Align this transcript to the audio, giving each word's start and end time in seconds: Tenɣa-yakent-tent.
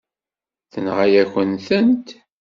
Tenɣa-yakent-tent. 0.71 2.07